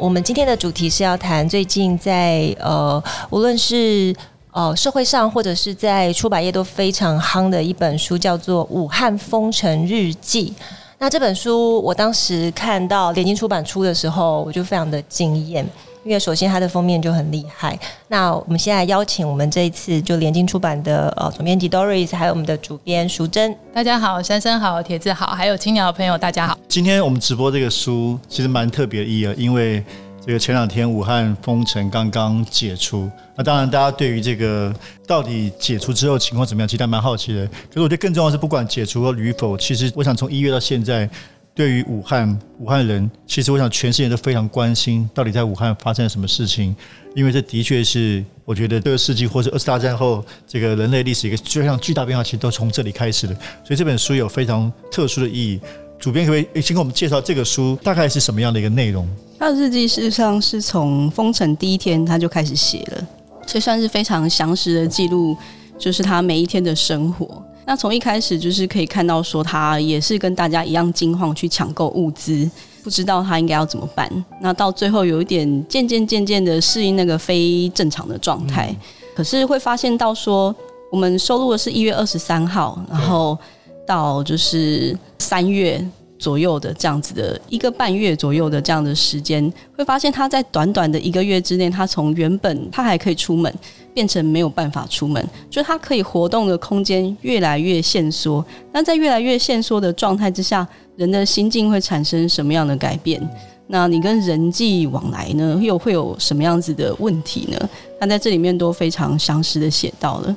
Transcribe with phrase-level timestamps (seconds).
[0.00, 4.14] 我们今天的主题是要谈最近在呃，无论是
[4.50, 10.54] 呃社会上或者是在出版业都非常夯的一本书，叫做《武汉封城日记》。
[10.96, 15.66] 那这本书我当时看到联经出版出的时候，我就非常的惊艳。
[16.02, 17.78] 因为首先它的封面就很厉害。
[18.08, 23.54] 那我们现在邀请我们这一次就联经出版的呃总编辑 Doris，还有我们的主编淑珍。
[23.74, 26.58] 大家好，珊珊好，铁子好，还有青鸟的朋友大家好。
[26.68, 29.84] 今天我们直播这个书其实蛮特别的意义，因为
[30.24, 33.10] 这个前两天武汉封城刚刚解除。
[33.36, 34.74] 那当然大家对于这个
[35.06, 37.46] 到底解除之后情况怎么样，其实还蛮好奇的。
[37.46, 41.08] 可是我觉得更重要的是，不管解除了与否，其实我想从一月到现在。
[41.54, 46.74] 对于武汉，武汉人，其实我想全世界都非常关心，到底在武汉发生了什么事情？
[47.14, 53.34] 因为这的确是，我觉得这个世纪或者二次大战后这个人类历史一个非常巨大变化，其实都从这里开始的。
[53.64, 55.60] 所以这本书有非常特殊的意义。
[55.98, 59.06] 主编可不可以先给我们介绍这个书大概是什么样的一个内容？
[59.38, 63.06] 他的日记事实上是从封城第一天他就开始写了，
[63.46, 65.36] 所以算是非常详实的记录，
[65.78, 67.44] 就是他每一天的生活。
[67.64, 72.50] 那从一开始就是可以看到，说他也是跟大家一样惊慌去抢购物资，
[72.82, 74.10] 不知道他应该要怎么办。
[74.40, 78.74] 那到最后有一点渐渐渐渐的适应那个非正常的状态，
[79.14, 80.54] 可是会发现到说，
[80.90, 83.38] 我们收录的是一月二十三号，然后
[83.86, 85.86] 到就是三月。
[86.20, 93.52] 左右的这样子的一个半月左右的这样的时间，会发现他在短短的一个月之内，他从原本他还可以出门，
[93.94, 98.44] 变成没有办法出门，就他可以活动的空间越来越限缩。
[98.70, 103.26] 那在越来越限缩的状态之下，人的心境会产生什么样的改变？
[103.68, 107.68] 那你跟人际往来呢，又会有什么样子的问题呢？
[107.98, 110.36] 他在这里面都非常详实的写到了，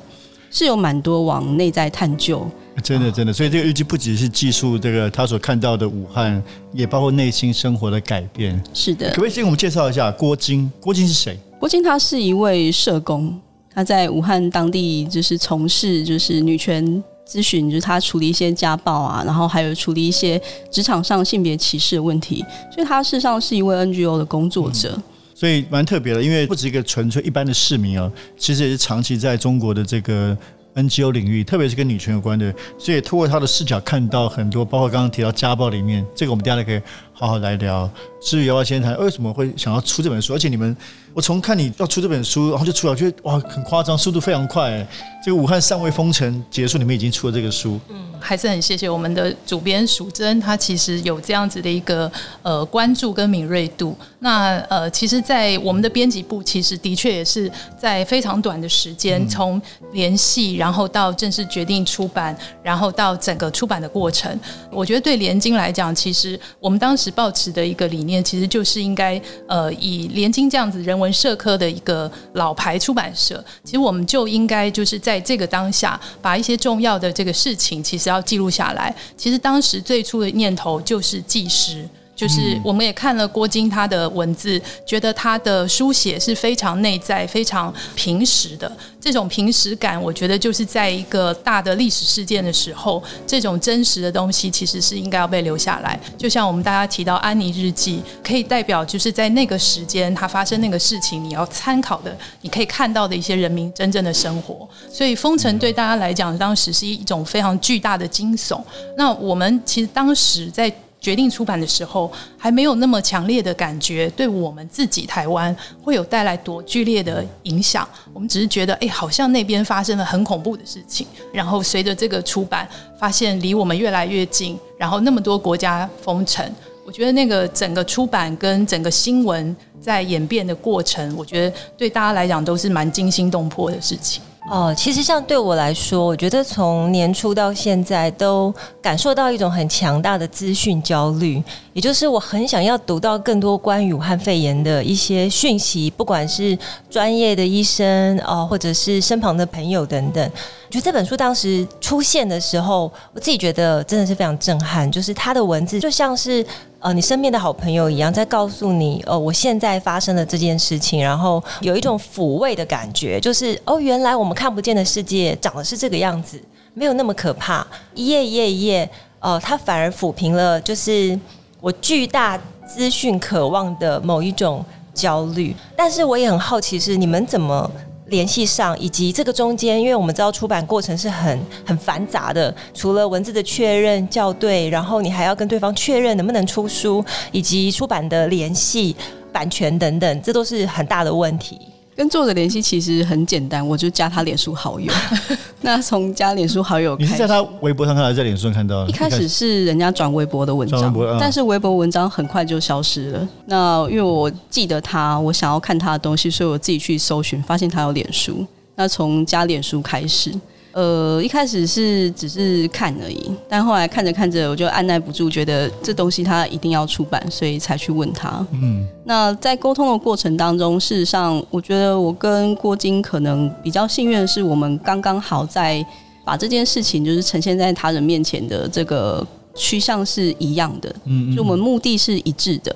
[0.50, 2.48] 是有蛮多往内在探究。
[2.82, 6.42] 真的，真的，所以这个日记不只是记述这个他所看到的武汉，
[6.72, 8.60] 也包括内心生活的改变。
[8.74, 10.70] 是的，可不可以先给我们介绍一下郭晶？
[10.80, 11.38] 郭晶是谁？
[11.58, 13.40] 郭晶她是一位社工，
[13.72, 24.92] 她在武汉当地就是从事就是女权咨询，就是她处理一些家暴啊，然后还有处理一些职场上性别歧视的问题，所以她事实上是一位 NGO 的工作者。
[24.96, 25.02] 嗯，
[25.34, 30.36] 所以蛮特别的，因为不止一个纯粹一般的市民啊，其实也是长期在中国的这个。
[30.74, 36.80] NGO 领域，特别是跟女权有关的，所以通过他的视角看到很多，包括刚刚提到家暴里面，这个我们大家可以
[37.14, 37.88] 好好来聊。
[38.20, 40.74] 至于要不要先谈为什么会想要出这本书，而且你们，
[41.12, 44.86] 我从看你要出这本书，然后就出来，我觉得哇，很夸张，速度非常快。
[45.22, 47.78] 这个武汉尚未封城结束，你们已经出了这个书。
[47.88, 52.10] 嗯，还是很谢谢我们的主编淑珍，她其实有这样子的一个
[52.42, 53.96] 呃关注跟敏锐度。
[54.20, 59.60] 那呃，其实，在我们的编辑部，其实的确也是在非常短的时间，从
[59.92, 64.38] 联系，然后到正式决定出版，然后到整个出版的过程，
[64.70, 78.94] 我觉得对连经来讲，其实我们当时抱持的一个理念，其实就是应该呃，以连经这样子人文社科的一个老牌出版社，其实我们就应该就是在这个当下，把一些重要的这个事情，其实要记录下来。
[79.16, 81.88] 其实当时最初的念头就是纪实。
[82.14, 88.70] 就是我们也看了郭晶他的文字，觉得他的书写是非常内在、非常平实的。
[89.00, 95.98] 这种平实感，我觉得就是在一个大的历史事件的时候，这种真实的东西其实是应该要被留下来。
[96.16, 104.66] 就像我们大家提到安妮日记，可以代表就是在那个时间它发生那个事情，你要参考的，你可以看到的一些人民真正的生活。
[104.90, 108.62] 所以封城对大家来讲，当时是一种非常巨大的惊悚。
[108.96, 110.72] 那我们其实当时在。
[111.04, 117.86] 决定出版的时候，还没有那么强烈的感觉，对我们自己台湾会有带来多剧烈的影响。
[118.14, 121.06] 我们只是觉得，哎，好像那边发生了很恐怖的事情。
[121.30, 122.66] 然后随着这个出版，
[122.98, 124.58] 发现离我们越来越近。
[124.78, 126.42] 然后那么多国家封城，
[126.86, 134.22] 我觉得那个整个出版跟整个新闻在演变的过程，我觉得对大家来讲都是蛮惊心动魄的事情。
[134.50, 141.42] 哦，其实像对我来说，我觉得从年初到现在都感受到一种很强大的资讯焦虑，
[141.72, 146.56] 也就是我很想要读到更多关于武汉肺炎的一些讯息，不管是
[146.90, 150.30] 专业的医生哦，或者是身旁的朋友等等。
[150.70, 154.90] 觉得这本书当时出现的时候，我自己觉得真的是非常震撼。
[154.90, 156.44] 就是它的文字就像是
[156.84, 166.38] 呃你身边的好朋友一样，在告诉你呃我现在发生的这件事情，然后有一种抚慰的感觉，就是哦原来我们看不见的世界长得是这个样子，
[166.74, 167.66] 没有那么可怕。
[167.94, 171.18] 一页一页一页，呃，它反而抚平了，就是
[171.58, 172.38] 我巨大
[172.68, 175.56] 资讯渴望的某一种焦虑。
[175.74, 177.70] 但是我也很好奇，是你们怎么？
[178.14, 188.94] 联系上，以及这个中间，因为我们知道出版过程是很很繁杂的，除了文字的确认校对，然后你还要跟对方确认能不能出书，以及出版的联系、
[189.32, 191.60] 版权等等，这都是很大的问题。
[191.96, 194.92] 跟作者联系其实很简单，我就加他脸书好友。
[195.62, 198.86] 那从加脸书好友，你是在他微博上看，还是在脸书上看到？
[198.86, 203.28] 一开始是人家转微博的文章，嗯、但是微博文章很快就消失了。
[203.46, 208.44] 那因为我记得他，我想要看他的东西，所以我自己去搜寻，发现他有脸书。
[208.74, 210.32] 那从加脸书开始。
[210.74, 218.44] 呃，一开始是只是看而已，但后来看着看着，我就按捺不住，觉得这东西它一定要出版，所以才去问他。
[218.52, 225.84] 嗯，那在沟通的过程当中，事实上，我觉得我跟郭晶可能比较幸运的是，我们刚刚好在
[226.24, 229.24] 把这件事情就是呈现在他人面前的这个
[229.54, 232.74] 趋向是一样的，嗯，就我们目的是一致的。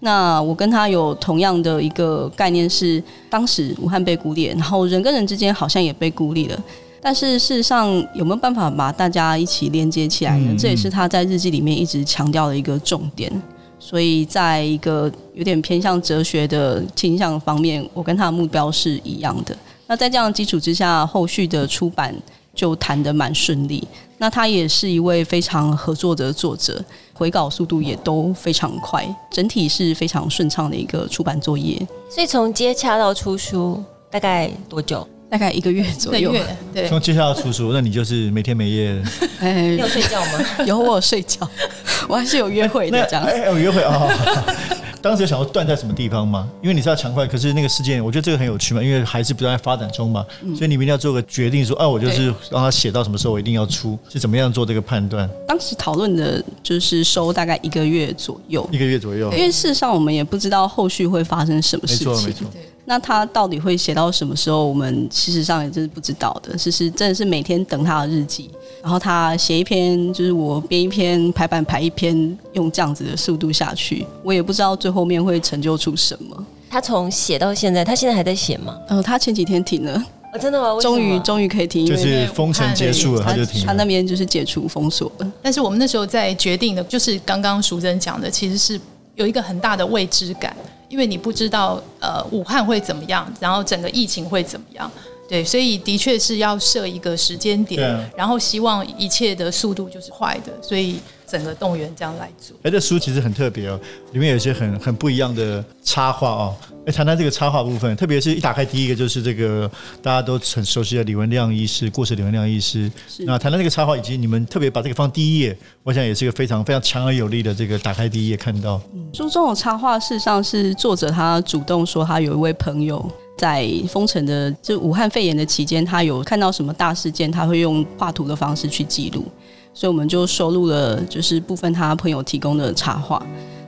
[0.00, 6.58] 那我跟他有同样的一个概念是，当时武汉被孤立，然后人跟人之间好像也被孤立了。
[7.04, 10.54] 但是事实上，有没有办法把大家一起连接起来呢？
[10.58, 13.30] 这也是他在日记里面一直强调的一个重点。
[13.78, 19.54] 所以，在一个有点偏向哲学的倾向方面，我跟他的目标是一样的。
[19.86, 22.14] 那在这样的基础之下，后续的出版
[22.54, 23.86] 就谈得蛮顺利。
[24.16, 31.76] 那他也是一位非常合作的作者，回稿速度也都非常快，整体是非常顺畅的一个出版作业。
[32.08, 35.06] 所以，从接洽到出书大概多久？
[35.30, 36.32] 大概一个月左右，
[36.72, 36.88] 对。
[36.88, 39.02] 从接下来出书，那你就是每天每夜，
[39.40, 40.44] 哎，有睡觉吗？
[40.66, 41.48] 有，我有睡觉，
[42.08, 43.24] 我还是有约会的，这样。
[43.24, 44.08] 哎，有约会啊。
[45.02, 46.48] 当时有想要断在什么地方吗？
[46.62, 50.24] 因为你是要抢快，可是那个事件，我觉得这个很有趣嘛，因为还是不断在发展中嘛，
[50.56, 55.28] 所以你们一定要做个决定，说，啊，我就是让他写到什么时候，我一定要出，是怎么样做这个判断？
[55.46, 62.08] 当时讨论的就是收大概一个月左右，一个月左右，因为事实上我们也不知道后续会发生什么事情。
[62.08, 62.46] 没错，没错。
[62.86, 64.68] 那他到底会写到什么时候？
[64.68, 66.56] 我们事实上也真是不知道的。
[66.56, 68.50] 其实真的是每天等他的日记，
[68.82, 76.46] 然后他写一篇，就是我编一篇，排版排一篇，用这样子的速度下去，我也不知道最后面会成就出什么。
[76.68, 78.76] 他从写到现在，他现在还在写吗？
[78.88, 80.04] 呃，他前几天停了。
[80.34, 80.78] 哦，真的吗？
[80.80, 83.66] 终于终于可以停，就是封城结束了，他就停了。
[83.68, 85.32] 他那边就是解除封锁了。
[85.40, 88.78] 但是我们那时候在决定的，就是刚刚淑珍讲的，其实是
[89.14, 90.54] 有一个很大的未知感。
[90.94, 94.88] 因为你不知道，呃，武汉会怎么样，然后整个疫情会怎么样，
[95.28, 102.54] 对，所以的确是要设一个时间点，啊、然后希望一切的速度就是快的，所以整个动员这样来做。
[102.62, 103.80] 哎，这书其实很特别哦，
[104.12, 106.54] 里面有一些很很不一样的插画哦。
[106.86, 109.70] 哎，谈谈这个插画部分，特别是一打开第一个就是这个
[110.02, 112.92] 大家都很熟悉的李文亮医师，过世李文亮医师。
[113.20, 118.78] 那谈谈这个插画，以及你们特别把这个放第一页，我想也是一个非常非常强而有力的这个打开第一页看到。
[118.94, 129.24] 嗯、书中的插画事实上是作者他主动说，他有一位朋友在封城的就武汉肺炎的期间，他有看到什么大事件，他会用画图的方式去记录，
[129.72, 133.24] 所以我们就收录了就是部分他朋友提供的插画。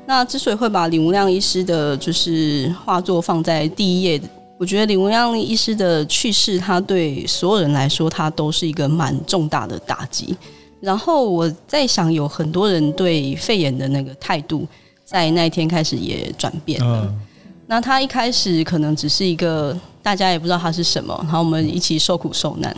[0.07, 4.21] 那之所以会把李无亮医师的，就是画作放在第一页，
[4.57, 10.37] 我觉得李无亮医师的去世，他对所有人来说，他都是一个蛮重大的打击。
[10.79, 14.65] 然后我在想，有很多人对肺炎的那个态度，
[15.05, 17.13] 在那一天开始也转变了。
[17.67, 22.75] 那他一开始可能只是一个大家也不知道他是什么，然后我们一起受苦受难。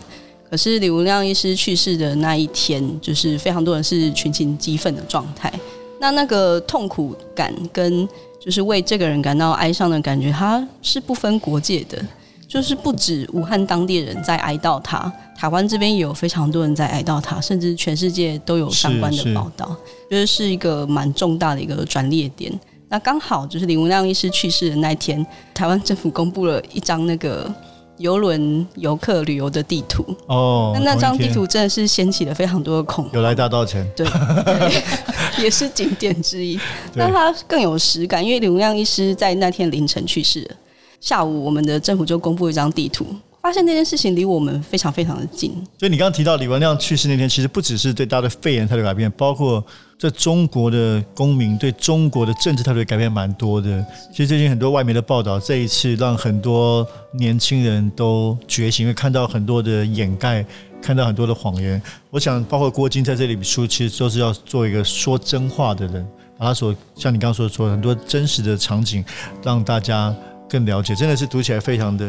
[0.51, 5.53] 可是李文亮医师去世的那一天，就是非常多人是群情激愤的状态。
[6.01, 8.09] 那那个痛苦感跟
[8.41, 12.03] 就是为这个人感到哀伤的感觉，它是不分国界的，
[12.47, 19.77] 就是不止武汉当地人在哀悼他，台湾这边也有非常多人在哀悼他，甚至全世界都有相关的报道，
[20.11, 22.51] 就是是一个蛮重大的一个转捩点。
[22.89, 27.53] 那刚好就是李文亮医师去世的那天，台湾政府公布了一张那个。
[27.99, 33.13] 游轮游客旅游的地图哦，那那张地图真的是掀起了非常多的恐慌。
[33.13, 34.83] 有来大稻埕，对，对，
[35.43, 36.57] 也是景点之一。
[36.95, 40.55] 那它更有实感，因为李文亮医师在那天凌晨去世了。
[41.01, 43.05] 下午，我们的政府就公布一张地图，
[43.43, 45.51] 发现那件事情离我们非常非常的近。
[45.81, 49.61] 所以你刚刚提到李文亮去世那天，其实不只是对大家的肺炎态度改变，包括。
[49.99, 53.85] 在中国的公民对中国的政治态度改变蛮多的。
[54.13, 60.47] 其实最近很多外媒的报道，这一次让很多年轻人都觉醒，因为看到很多的掩盖
[60.81, 61.83] 看到很多的谎言。
[62.11, 66.07] 我想，包括郭晶在这里书，其实都是要做一个说真话的人，
[66.39, 69.05] 把他所像你刚刚说的说很多真实的场景，
[69.43, 70.15] 让大家
[70.49, 72.09] 更了解，真的是读起来非常的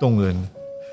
[0.00, 0.34] 动人。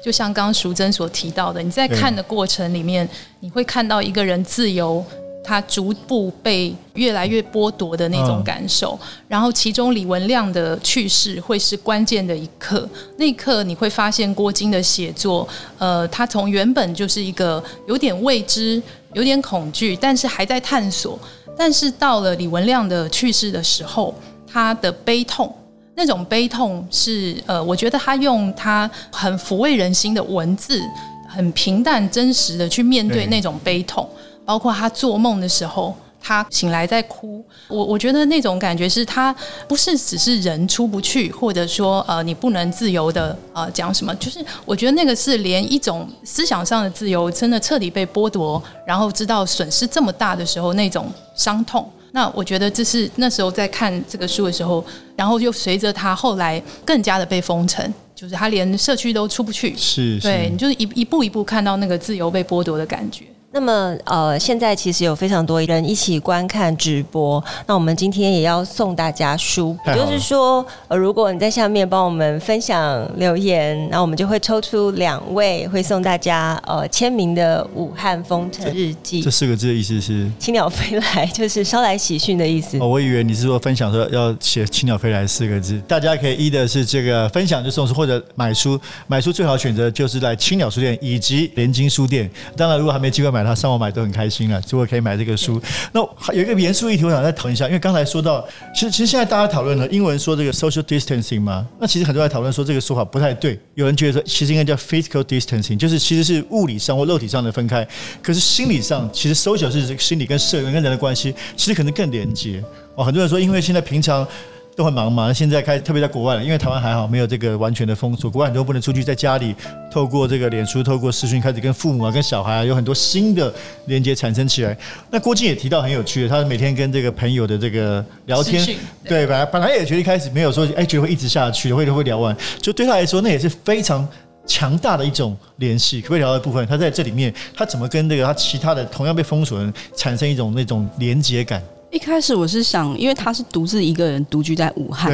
[0.04, 3.08] 就像刚刚淑珍所提到的，你在看的过程里面，
[3.40, 5.02] 你会看到一个人自由。
[5.44, 12.88] 他逐步被越来越剥夺的那种感受，哦、然后其中李文亮的去世会是关键的一刻。
[13.18, 15.48] 那一刻你会发现郭晶的写作，
[15.78, 18.82] 呃，他从原本就是一个有点未知、
[19.14, 21.20] 有点恐惧，但是还在探索。
[21.58, 24.16] 但是到了李文亮的去世的时候，
[24.48, 25.54] 他的悲痛，
[25.96, 30.82] 那种悲痛是呃，我觉得他用他很抚慰人心的文字，
[31.28, 34.08] 很平淡真实的去面对那种悲痛。
[34.46, 37.44] 包括他做梦的时候，他醒来在哭。
[37.68, 39.36] 我我觉得那种感觉是他
[39.68, 51.90] 不是只是人出不去，或者说呃你不能自由的呃讲什么，就是我觉得那个是连一种思想上的自由真的彻底被剥夺，然后知道损失这么大的时候那种伤痛。
[52.12, 54.86] 那我觉得这是那时候在看这个书的时候，
[55.16, 59.76] 然后又随着他后来更加的被封城，就是他连社区都出不去。
[59.76, 63.26] 是，是，对，你就是一一步一步看到那个自由被剥夺的感觉。
[63.56, 67.42] 那么，呃，现在其实有非常多人一起观看直播。
[67.68, 79.26] 那我们今天也要送大家书，也就是说，呃，如果你在下面帮我们分享留言，那我们就会抽出两位，会送大家呃签名的《武汉封城日记》这。
[79.26, 82.80] 这四个字的意思是“青鸟飞来”，就是捎来喜讯的意思。
[82.80, 85.80] 哦，我以为你是说分享说要写“青鸟飞来”四个字。
[85.88, 88.82] 大家可以一的是这个分享就送书，或者买书。
[89.06, 92.28] 买书最好选择就是在青鸟书店以及联经书店。
[92.58, 93.43] 当然，如果还没机会买。
[93.44, 95.62] 他上网买都很开心了，如果可以买这个书。
[95.92, 96.02] 那
[96.34, 103.60] 有一个严肃议题，我想再谈一下，因为刚才说到，其实其实现在大家讨论了英文说这个 social distancing 嘛，那其实很多人在讨论说这个说法不太对。
[103.76, 107.88] 有人觉得说，其实应该叫 physical distancing，就是其实是物理上或肉体上的分开。
[108.22, 112.64] 可是心理上，其实 social 是心理跟社人跟人的关系，其实可能更连接。
[112.96, 114.28] 哦，很多人说，因为现在平常。
[114.76, 119.56] 都很忙嘛，现在开特别在国外了，因为台湾还好没有这个完全的封锁，国外很多不能出去，在家里
[119.92, 123.54] 透过这个脸书、透过视讯开始跟父母啊、跟小孩啊有很多新的
[123.86, 124.76] 连接产生起来。
[125.12, 128.66] 那郭靖也提到很有趣的，他每天跟这个朋友的这个聊天，
[129.04, 134.08] 对，本来本来也觉得一开始没有说哎觉得会一直下去，会会聊完，就对他来说那也是非常
[134.48, 136.02] 强大的一种联系。
[136.02, 141.62] 可不可以聊到部分，他在这里面他怎么跟这个他其他的同样被封锁的人产生一种那种连接感？
[141.94, 145.14] 一开始我是想，因为他是独自一个人独居在武汉，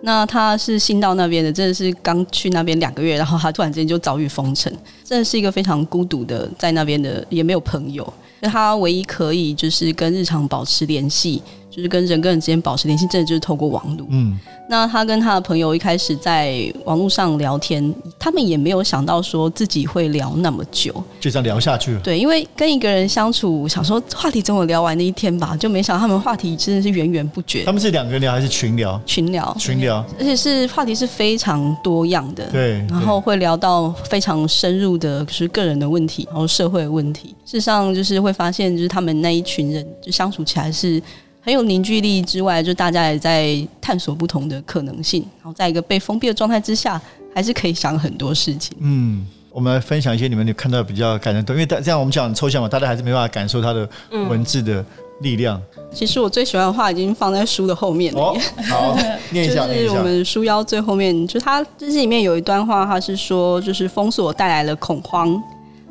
[0.00, 4.72] 那他是新到那边的，真的是刚去那边两个月，然后他突然之间就遭遇封城，
[5.04, 11.42] 真的是一个非常孤独的在那边的，也没有朋友，他唯一可以就是跟日常保持联系。
[11.74, 14.06] 就是跟人跟人之间保持联系，真的就是透过网络。
[14.10, 14.38] 嗯，
[14.68, 22.00] 那他跟他的朋友一开始在网络上聊天，他们也没有想到说自己会聊那么久，就这样聊下去了。
[22.00, 27.64] 对，因为跟一个人相处，想说话题总有聊完的一天吧，就没想到他们话题真的是源源不绝。
[27.64, 29.00] 他们是两个人聊还是群聊？
[29.04, 32.44] 群聊，群聊，而且是话题是非常多样的。
[32.52, 37.34] 对，然后会聊到非常深入的，就是个人的问题，然后社会的问题。
[37.44, 41.02] 事实上，就是会发现，就是他们那一群人就相处起来是。
[41.44, 45.22] 很有凝聚力之外，就大家也在探索不同的可能性。
[45.42, 46.98] 然后在一个被封闭的状态之下，
[47.34, 48.74] 还是可以想很多事情。
[48.80, 54.82] 嗯，我们来分享一些你们有看到比较感人的，因为这样我们讲抽象嘛，大家还是没办法感受它的文字的
[55.20, 55.60] 力量。
[55.76, 58.22] 嗯、其实我最喜欢的话已经放在书的后面了。
[58.22, 58.38] 哦，
[58.70, 58.96] 好，
[59.30, 65.38] 念一下，就是我们书腰最后面，就它这里面有一段话，它是说，就是封锁带来了恐慌，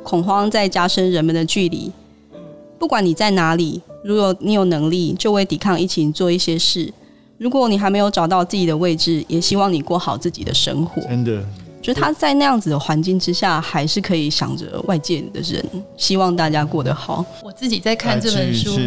[0.02, 1.92] 恐慌在加深人们的距离。
[2.76, 3.80] 不管你在哪里。
[4.04, 6.92] 如果你有能力，就为抵抗疫情做一些事；
[7.38, 11.00] 如果你还没有找到自己的位置，也希望你过好自己的生活。
[11.02, 11.42] 真的，
[11.80, 15.64] 就他在那样子的环境之下，还是可以想着外界的人，
[15.96, 17.24] 希望大家过得好。
[17.42, 18.78] 我自己在看这本书。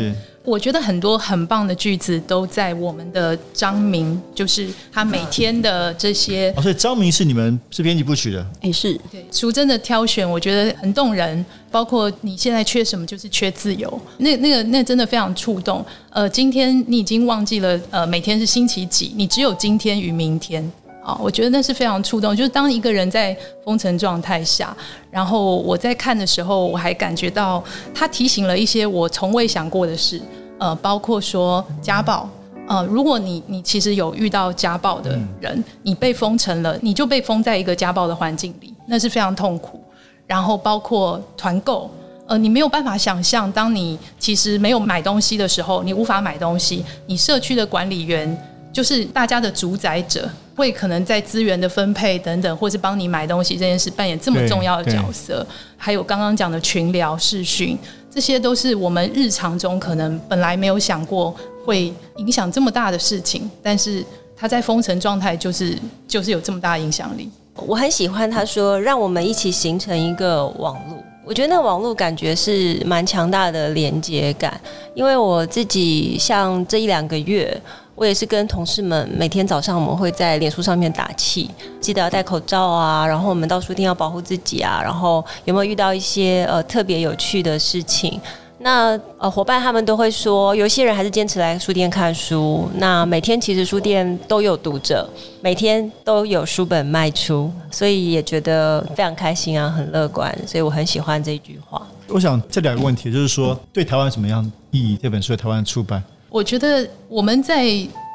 [0.48, 6.54] 我觉得很多很棒的句子都在我们的张明，就是他每天的这些。
[6.56, 8.48] 哦，所以张明是你们是编辑部取的？
[8.62, 8.98] 哎，是。
[9.12, 11.46] 对，书真的挑选，我觉得很动人。
[11.70, 14.02] 包括你现在缺什么，就是缺自由。
[14.20, 15.86] 那那个那真的非常触动。
[16.12, 20.72] 呃，今天你已经忘记了，呃，每天是星期几，你只有今天与明天。
[21.08, 22.36] 啊，我觉得那是非常触动。
[22.36, 24.76] 就是当一个人在封城状态下，
[25.10, 27.64] 然后我在看的时候，我还感觉到
[27.96, 30.22] 他提醒了一些我从未想过的事。
[30.60, 32.28] 呃，包括说家暴，
[32.68, 39.80] 呃，如果你你其实有遇到家暴的人，嗯、你被封城了，你就被封在一个家暴的环境里，那是非常痛苦。
[40.26, 41.90] 然后包括团购，
[42.26, 48.36] 呃，你没有办法想象，当你其实没有买东西的时候，你无法买东西，你社区的管理员
[48.74, 55.46] 就是大家的主宰者，会可能在资源的分配等等，或是帮你买东西这件事扮演这么重要的角色。
[55.78, 57.78] 还有刚刚讲的群聊视讯，
[58.10, 61.34] 这些都是我们日常中可能本来没有想过
[61.64, 64.04] 会影响这么大的事情，但是
[64.36, 67.30] 它在封城状态就是就是有这么大的影响力。
[67.54, 70.98] 我很喜欢他说，让我们一起形成一个网络。
[71.24, 74.60] 我觉得那个网络感觉是蛮强大的连接感，
[74.96, 77.62] 因为我自己像这一两个月，
[77.98, 81.50] 我也是跟同事们每天早上我们会在脸书上面打气，
[81.82, 88.22] 记得要戴口罩啊，然后我们到书店要保护自己啊，然后有没有遇到一些呃特别有趣的事情？
[88.60, 92.70] 那呃，伙伴他们都会说，有些人还是坚持来书店看书。
[92.76, 95.08] 那每天其实书店都有读者，
[95.42, 100.36] 每天都有书本卖出，所以也觉得非常开心啊，很乐观。
[100.46, 101.82] 所以我很喜欢这一句话。
[102.08, 105.00] 我想这两个问题，就是说对台湾什么样意义？
[105.02, 107.66] 这本书在台湾出版，我觉得我们在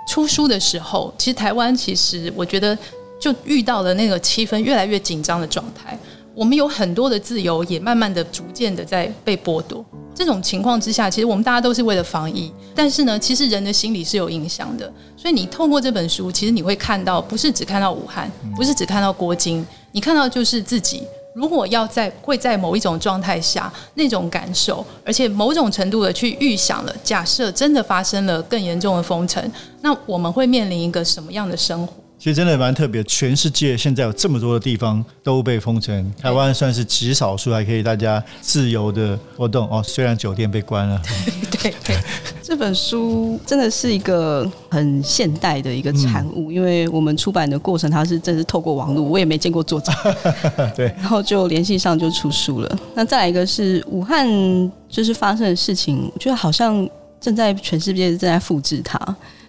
[0.08, 2.76] 出书的时候，其实台湾其实我觉得
[3.20, 5.98] 就遇到了那个气氛越来越紧张的状态。
[6.34, 9.84] 我们有很多的自由，也慢慢的、逐渐的在被剥夺。
[10.14, 14.90] 这种情况之下，其实我们大家都是为了防疫，但是呢，其实人的心理是有影响的。
[15.16, 21.02] 所以你透过这本书，其实你会看到，不是只看到武汉，不是只看到郭金，你看到就是自己。
[21.34, 31.94] 如果要在会在某一种状态下那种感受，而且某种程度的去预想了，假设真的发生了更严重的封城，那我们会面临一个什么样的生活？
[32.18, 39.82] 其实真的蛮特别，全世界现在有这么多的地方都被封城，台湾算是极少数还可以大家自由的活动哦。
[39.82, 41.02] 虽然酒店被关了，
[41.50, 41.96] 对 对对，
[42.52, 49.90] 这本书真的是一个很现代的一个产物，嗯、因为我们出版的过程它是真是透过网络，我也没见过作者，
[50.76, 52.78] 对，然后就联系上就出书了。
[52.94, 54.28] 那再来一个是武汉
[54.86, 56.86] 就是发生的事情，我觉得好像
[57.18, 59.00] 正在全世界正在复制它。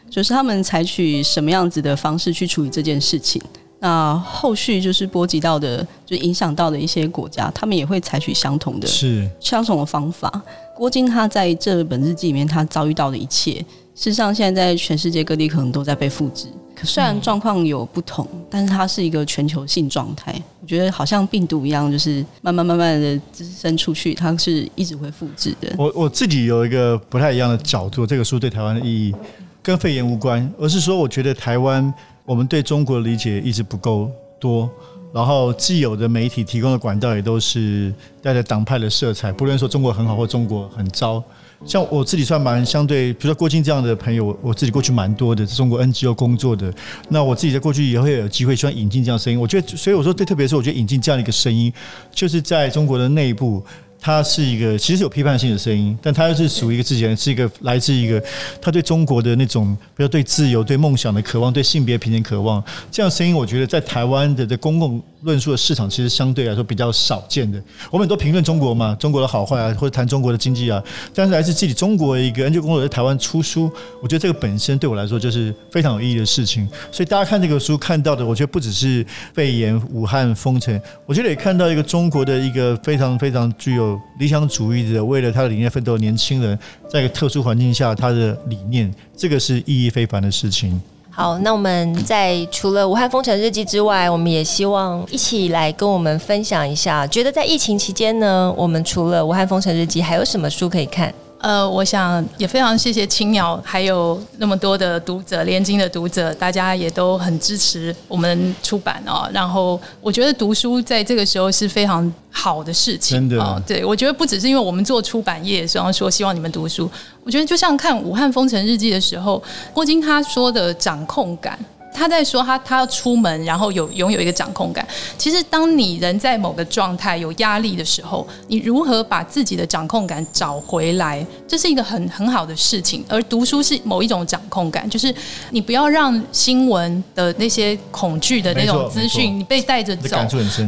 [0.10, 3.42] 就是他们采取什么样子的方式去处理这件事情，
[3.84, 10.42] 那后续就是波及到的，就影响到的一些国家，他们也会采取相同的、是相同的方法。
[10.74, 13.56] 郭晶他在这本日记里面，他遭遇到的一切，
[13.94, 16.48] 事实上现在在全世界各地可能都在被复制。
[16.74, 20.34] 可虽然状况有不同，但是它是一个全球性状态。
[20.62, 25.68] 我觉得好像病毒一样，就是慢慢慢慢的滋生出去，它是一直会复制的。
[25.78, 29.14] 我我自己有一个不太一样的角度，这个书对台湾的意义。
[29.62, 31.94] 跟肺炎无关，而是说，我觉得台湾
[32.26, 34.10] 我们对中国的理解一直不够
[34.40, 34.70] 多，
[35.14, 41.22] 然后既有的媒体提供的管道也都是带着党派的色彩，不论说中国很好或中国很糟。
[41.66, 46.74] 像我自己算蛮相对，比如说郭靖这样的朋友，我自己过去蛮多的，在中国 NGO 工作的，
[47.10, 49.40] 那我自己在过去也会有机会希望引进这样的声音。
[49.40, 51.72] 我觉得，所以我说，对，特别是我觉得引进这样的一个声音，
[52.12, 53.64] 就是在中国的内部。
[54.06, 58.22] 他是一个其实有批判性的声音，但他又是属于一个自己人，是一个来自一个
[58.62, 62.62] 他对中国的那种，比如对自由、对梦想的渴望、对性别平等渴望，
[62.92, 67.62] 这样声音，我觉得在台湾的的公共论述的市场，其实相对来说比较少见的。
[67.90, 70.84] 我们很多评论中国嘛，中国的好坏啊，或者谈中国的经济啊，
[71.14, 76.68] 但是来自自己中国一个 NGO 工作者在台湾出书，我觉得这个本身对我来说就是非常有意义的事情。
[76.92, 84.00] 所以大家看这个书看到的，我觉得不只是肺炎、武汉封城，我觉得也看到一个中国的一个非常非常具有。
[84.20, 86.58] 理想主义的，为了他的理念奋斗的年轻人，
[86.88, 90.80] 在一个特殊环境下，他的理念，这个是意义非凡的事情。
[91.16, 101.14] 好，那我们在除了武汉封城日记之外，我们也希望一起来跟我们分享一下，觉得在疫情期间呢，我们除了武汉封城日记，还有什么书可以看？
[101.44, 109.30] 呃，我想也非常谢谢青鸟，还有那么多的读者，连经的读者，大家也都很支持我们出版哦。
[109.34, 113.44] 然后我觉得读书在这个时候是非常好的事情，真的。
[113.44, 116.90] 哦，对，我觉得不只是因为我们做出版业，所以说希望你们读书。
[117.26, 121.60] 我觉得就像看武汉封城日记的时候，郭晶他说的掌控感。
[121.94, 124.86] 他在说他他要出门，然后有拥有一个掌控感。
[125.18, 133.06] 其实，当你人在某个状态有压力的时候，你如何把自己的掌控感找回来，这是一个很很好的事情。
[133.08, 135.14] 而读书是某一种掌控感，就是
[135.52, 140.18] 你不要让新闻的那些恐惧的那种资讯，你被带着走。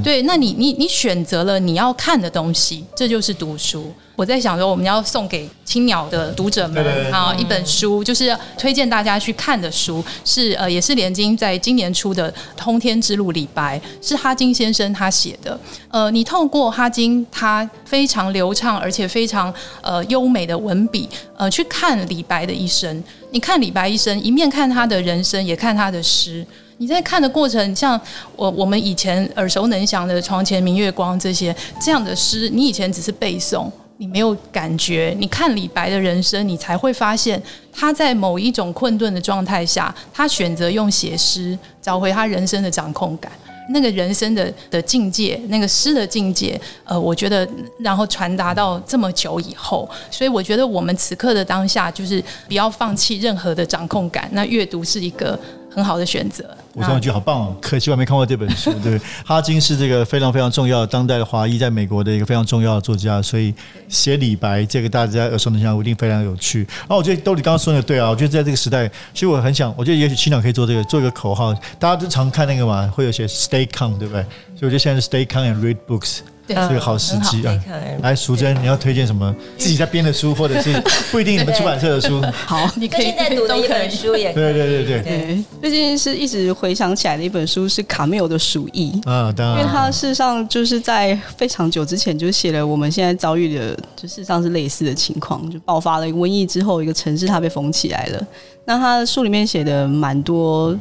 [0.03, 3.91] 对，那你你你选择了你要看的东西，这就是读书。
[4.15, 15.59] 我在想说，我们要送给青鸟的读者们啊一本书，就是推荐大家去看的书，是呃也是连经在今年出的《通天之路》李白，是哈金先生他写的。
[15.89, 23.03] 呃，你透过哈金他非常流畅而且非常呃优美的文笔，呃去看李白的一生。
[23.31, 26.45] 你看李白一生，一面看他的人生，也看他的诗。
[26.77, 27.99] 你在看的过程，像
[28.35, 33.69] 我我们以前耳熟能详的“床前明月光”这些这样的诗，你以前只是背诵。
[33.97, 35.15] 你没有感觉。
[35.17, 43.31] 你看李白的人生，你才会发现他在某一种困顿的状态下，他选择用写诗找回他人生的掌控感。
[43.69, 47.47] 那个人生的的境界，那个诗的境界，呃，我觉得，
[47.79, 54.29] 然后传达到这么久以后，所以我觉得我们此刻的当下，就是不要放弃任何的掌控感。
[54.33, 55.39] 那阅读是一个。
[55.75, 57.55] 很好的选择，我说一句好棒哦！
[57.61, 63.53] 可惜我还没看过这本书，对， 哈金是这个非常非常重要的当代的华裔，在美国的一个非常重要的作家，所以
[63.89, 66.59] 写李白这个大家耳熟能详，一定非常有趣。
[66.79, 74.23] 然后我觉得兜里刚刚说的对啊，我觉得在这个时代，其实我很想，我觉得也许青鸟可以做这个，做一个口号，大家都常看那个嘛，会有写 Stay calm，对不对？
[74.55, 76.19] 所以我觉得现在是 Stay calm and read books。
[76.47, 77.59] 对，是个好时机啊！
[78.01, 80.71] 来，淑珍，你要推荐什么 自己在编的书，或者是
[81.11, 82.21] 不一定你们出版社的书？
[82.45, 84.43] 好，你可以在读的一本书也可以。
[84.43, 85.43] 对对对对对。
[85.61, 98.27] 最近是一直回想起来的一本书是卡缪的《鼠疫》啊，当然，因为他事实上就是在非常久之前就写了我们现在遭遇的，就事实上是类似的情况，就爆发了瘟疫之后，一个城市它被封起来了。
[98.65, 100.75] 那他书里面写的蛮多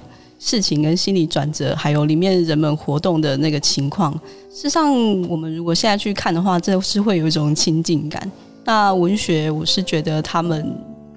[0.44, 4.12] 事情跟心理转折，还有里面人们活动的那个情况。
[4.52, 8.30] 事实上，我们如果现在去看的话，这是会有一种亲近感。
[8.62, 10.70] 那文学，我是觉得他们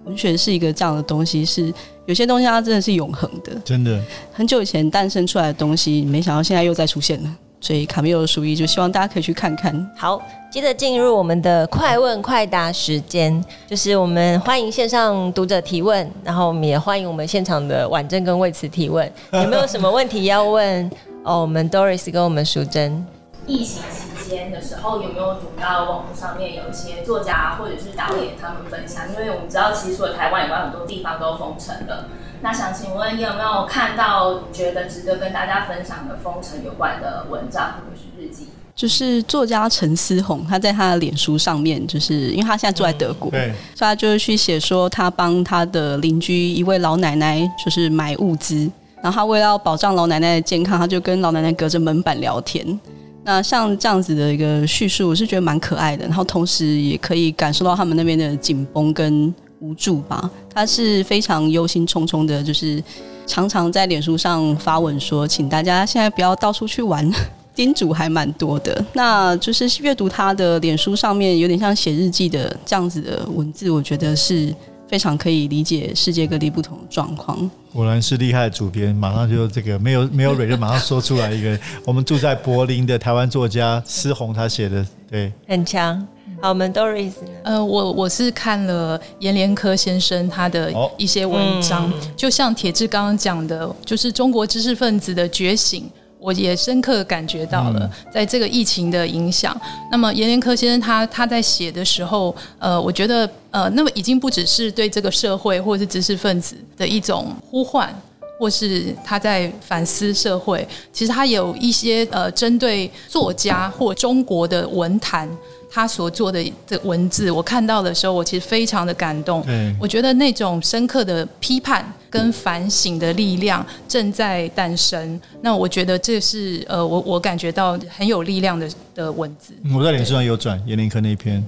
[0.06, 1.74] 文学是一个这样的东西，是
[2.06, 4.02] 有些东西它真的是永恒的，真的。
[4.32, 7.38] 很久以前诞生出来的东西，没想到现在又再出现了。
[7.60, 9.92] 所以卡缪的《书衣》就希望大家可以去看看。
[9.98, 19.12] 好，接着进入我们的快问快答时间，就是我们欢迎线上读者提问，然后我们也欢迎我们现场的婉珍跟魏慈提问。
[19.32, 20.90] 有没有什么问题要问？
[21.24, 23.06] 哦，我们 Doris 跟我们淑珍。
[23.46, 29.04] 疫情期间的时候，有没有读到网络上面有一些作家或者是导演他们分享？
[29.12, 32.10] 因为我们知道，其实除了台湾以外，很多地方都封城了。
[32.42, 38.48] 那想请问，你有没有看到觉得值得跟大家分享的封城有关的文章或者是日记？
[38.76, 48.70] 就是作家陈思宏，他在他的脸书上面，就是因为他现在住在德国，嗯、对，所以他就是去写说，他帮他的邻居一位老奶奶，就是买物资，
[49.02, 52.80] 然后他为了要保障老奶奶的健康，他就跟老奶奶隔着门板聊天。
[53.28, 60.32] 那像这样子的一个叙述，我是觉得蛮可爱的，然后同时也可以感受到他们那边的紧绷跟无助吧。
[60.50, 62.82] 他是非常忧心忡忡的，就是
[63.26, 67.06] 常常在脸书上发文说，请大家现在不要到处去玩，
[67.54, 68.86] 叮嘱还蛮多的。
[68.94, 74.56] 那就是阅读他的脸书上面有点像写日记的这样子的文字，我觉得是。
[74.88, 77.50] 非常可以理解世界各地不同的状况。
[77.74, 81.58] 果然是厉害的主编，马上就这个没有没有蕊就马上说出来一个。
[81.86, 86.06] 我们住在柏林的台湾作家思宏他写的，对，很强。
[86.40, 95.90] 好，我们 Doris 呃，我我是看了阎连科先生他的一些文章，哦嗯、就像铁志刚刚讲的，就是中国知识分子的觉醒。
[96.20, 99.56] 我也深刻感觉到了，在这个疫情的影响。
[99.64, 107.94] 嗯、那么阎连科先生他他在写的时候，呃，我觉得呃，那么已经不只是对这个社会或者是知识分子的一种呼唤，
[108.40, 110.68] 或是他在反思社会。
[110.92, 115.30] 其实他有一些呃，针对作家或中国的文坛。
[115.70, 119.44] 他所做的的文字，我看到的时候，我其实非常的感动。
[119.48, 125.20] 嗯，我觉得那种深刻的批判跟反省的力量正在诞生。
[125.42, 129.54] 那我觉得这是呃，我我感觉到很有力量的的文字。
[129.76, 131.44] 我在脸书上有转严林科那一篇。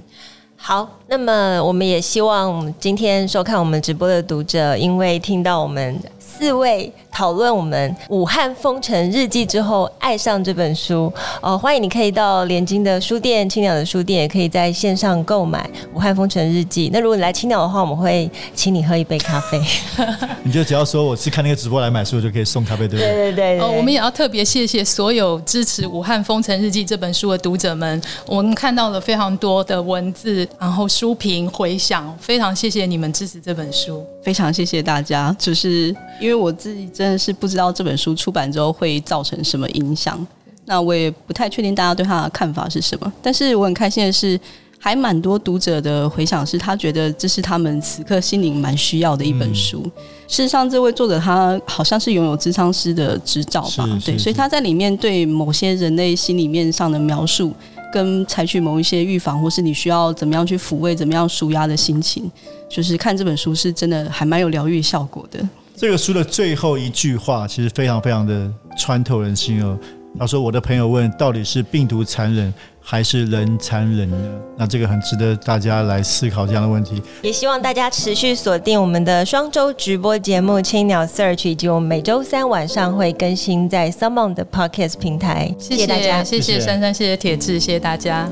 [0.56, 5.98] 好，那么我们也希望今天收看我们直播的读者，因为听到我们。
[6.18, 11.12] 四位讨论我们武汉封城日记之后，爱上这本书。
[11.40, 16.88] 呃，欢迎你可以到联经的书店、青鸟的书店，也可以在线上购买《武汉封城日记》。
[16.92, 19.60] 那如果你来青鸟的话，我们会请你喝一杯咖啡。
[20.44, 23.06] 你就只要说我是看那个直播来买书，就可以送咖啡，对不对？
[23.06, 23.60] 对对对，对。
[23.60, 28.00] 哦，我们也要特别谢谢所有支持《武汉封城日记》这本书的读者们。
[28.26, 35.34] 我们看到了非常多的文字，然后书评回响，非常谢谢你们支持这本书，非常谢谢大家。
[35.38, 35.94] 就是。
[36.20, 40.26] 因为我自己真的是不知道这本书出版之后会造成什么影响，
[40.66, 43.10] 那我也不太确定大家对他的看法是什么。
[43.22, 44.38] 但是我很开心的是，
[44.78, 49.82] 还蛮多读者的回想是，他觉得这是他们此刻心灵蛮需要的一本书。
[49.86, 49.92] 嗯、
[50.28, 53.88] 事实上，这位作者他好像是拥有咨商师的执照吧？
[54.04, 57.54] 对，所以他在里面对某些人类心里面上的描述，
[57.90, 62.30] 跟采取某一些预防，或是你需要怎么样去抚慰、怎么样舒压的心情，
[62.68, 65.40] 就是看这本书是真的还蛮有疗愈效果的。
[65.80, 69.78] 这个书的最后一句话其实非常非常的穿透人心哦。
[70.18, 74.16] 他说：“我的朋友问，到底是病毒残忍？”还是人残忍呢？
[74.58, 77.00] 那这个很值得大家来思考这样的问题。
[77.22, 85.54] 也希望大家持续锁定我们的双周直播节目《青鸟 Search》，以及我们每周三晚上会更新在 s o m e o n 的 Podcast 平台。
[85.58, 88.28] 谢谢大家，谢谢珊珊，谢谢铁志，谢谢大家。